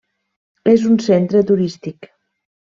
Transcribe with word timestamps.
És 0.71 0.87
un 0.93 0.97
centre 1.09 1.45
turístic. 1.53 2.13